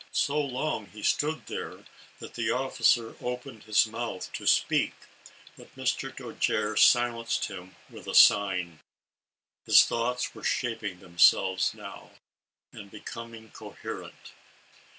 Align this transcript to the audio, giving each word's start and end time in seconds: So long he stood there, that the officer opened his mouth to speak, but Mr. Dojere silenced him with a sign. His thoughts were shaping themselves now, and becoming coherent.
So 0.11 0.41
long 0.41 0.87
he 0.87 1.03
stood 1.03 1.45
there, 1.45 1.85
that 2.17 2.33
the 2.33 2.49
officer 2.49 3.15
opened 3.21 3.65
his 3.65 3.85
mouth 3.85 4.31
to 4.33 4.47
speak, 4.47 4.95
but 5.55 5.75
Mr. 5.75 6.09
Dojere 6.11 6.75
silenced 6.75 7.45
him 7.45 7.75
with 7.87 8.07
a 8.07 8.15
sign. 8.15 8.79
His 9.67 9.85
thoughts 9.85 10.33
were 10.33 10.43
shaping 10.43 11.01
themselves 11.01 11.75
now, 11.75 12.13
and 12.73 12.89
becoming 12.89 13.51
coherent. 13.51 14.33